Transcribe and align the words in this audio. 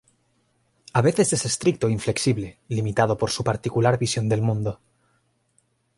A 0.93 1.03
veces 1.03 1.31
es 1.31 1.45
estricto 1.45 1.87
e 1.87 1.91
inflexible, 1.91 2.57
limitado 2.69 3.19
por 3.19 3.29
su 3.29 3.43
particular 3.43 3.99
visión 3.99 4.29
del 4.29 4.41
mundo. 4.41 4.79